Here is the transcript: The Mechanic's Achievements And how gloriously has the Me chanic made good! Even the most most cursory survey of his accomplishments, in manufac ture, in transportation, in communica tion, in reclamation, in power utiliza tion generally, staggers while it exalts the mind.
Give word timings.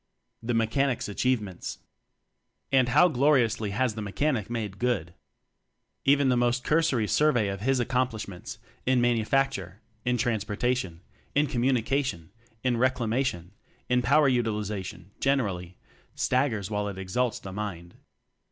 The 0.41 0.55
Mechanic's 0.55 1.07
Achievements 1.07 1.77
And 2.71 2.89
how 2.89 3.07
gloriously 3.07 3.69
has 3.69 3.93
the 3.93 4.01
Me 4.01 4.11
chanic 4.11 4.49
made 4.49 4.79
good! 4.79 5.13
Even 6.05 6.27
the 6.29 6.35
most 6.35 6.63
most 6.63 6.63
cursory 6.63 7.07
survey 7.07 7.49
of 7.49 7.59
his 7.61 7.79
accomplishments, 7.79 8.57
in 8.87 8.99
manufac 8.99 9.51
ture, 9.51 9.79
in 10.03 10.17
transportation, 10.17 11.01
in 11.35 11.45
communica 11.45 12.03
tion, 12.03 12.31
in 12.63 12.77
reclamation, 12.77 13.51
in 13.89 14.01
power 14.01 14.27
utiliza 14.27 14.83
tion 14.83 15.11
generally, 15.19 15.77
staggers 16.15 16.71
while 16.71 16.87
it 16.87 16.97
exalts 16.97 17.37
the 17.37 17.53
mind. 17.53 17.93